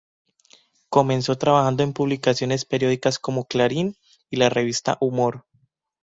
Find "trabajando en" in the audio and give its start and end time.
1.37-1.93